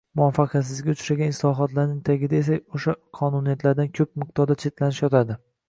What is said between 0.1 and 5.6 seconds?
Muvaffaqiyatsizlikka uchragan islohotlarning tagida esa o‘sha qonuniyatlardan ko‘p miqdorda chetlanish yotadi.